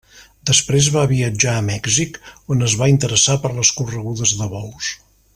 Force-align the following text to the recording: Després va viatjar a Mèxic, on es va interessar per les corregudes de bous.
Després 0.49 0.87
va 0.95 1.01
viatjar 1.11 1.51
a 1.57 1.65
Mèxic, 1.67 2.17
on 2.55 2.67
es 2.71 2.75
va 2.81 2.87
interessar 2.95 3.35
per 3.47 3.51
les 3.59 3.73
corregudes 3.81 4.35
de 4.41 4.49
bous. 4.55 4.89